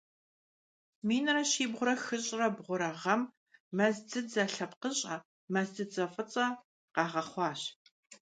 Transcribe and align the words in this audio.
Минрэ 1.07 1.43
щибгъурэ 1.51 1.93
хыщӀрэ 2.03 2.47
бгъурэ 2.55 2.89
гъэм 3.01 3.21
мэз 3.75 3.95
дзыдзэ 4.05 4.43
лъэпкъыщӀэ- 4.53 5.15
мэз 5.51 5.67
дзыдзэ 5.73 6.03
фӀыцӀэ- 6.13 6.45
къагъэхъуащ. 6.95 7.61